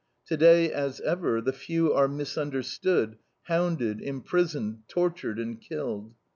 [0.25, 6.15] Today, as ever, the few are misunderstood, hounded, imprisoned, tortured, and killed.